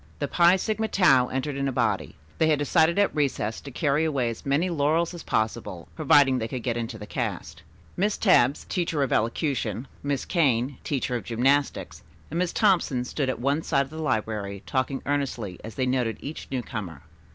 The 0.17 0.27
Phi 0.27 0.55
Sigma 0.55 0.87
Tau 0.87 1.27
entered 1.27 1.55
in 1.55 1.67
a 1.67 1.71
body. 1.71 2.15
They 2.39 2.47
had 2.47 2.57
decided 2.57 2.97
at 2.97 3.15
recess 3.15 3.61
to 3.61 3.69
carry 3.69 4.03
away 4.03 4.31
as 4.31 4.47
many 4.47 4.67
laurels 4.67 5.13
as 5.13 5.21
possible, 5.21 5.87
providing 5.95 6.39
they 6.39 6.47
could 6.47 6.63
get 6.63 6.75
into 6.75 6.97
the 6.97 7.05
cast. 7.05 7.61
Miss 7.95 8.17
Tebbs, 8.17 8.65
teacher 8.67 9.03
of 9.03 9.13
elocution; 9.13 9.87
Miss 10.01 10.25
Kane, 10.25 10.79
teacher 10.83 11.15
of 11.15 11.23
gymnastics, 11.23 12.01
and 12.31 12.39
Miss 12.39 12.51
Thompson 12.51 13.05
stood 13.05 13.29
at 13.29 13.39
one 13.39 13.61
side 13.61 13.85
of 13.85 13.91
the 13.91 14.01
library 14.01 14.63
talking 14.65 15.03
earnestly 15.05 15.59
as 15.63 15.75
they 15.75 15.85
noted 15.85 16.17
each 16.19 16.47
newcomer. 16.49 17.03